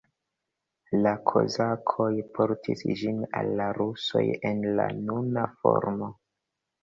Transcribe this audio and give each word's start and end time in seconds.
La 1.01 1.11
kozakoj 1.31 2.07
portis 2.37 2.81
ĝin 3.01 3.19
al 3.41 3.51
la 3.61 3.67
rusoj 3.81 4.23
en 4.53 4.65
la 4.79 4.87
nuna 5.11 5.45
formo. 5.61 6.09